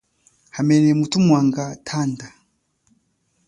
Hamene 0.55 0.89
muthu 0.99 1.17
mwanga 1.25 1.63
thanda. 1.87 2.27